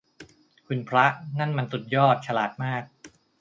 [0.67, 1.05] คุณพระ
[1.39, 2.83] นั่นมันสุดยอด ฉลาดมาก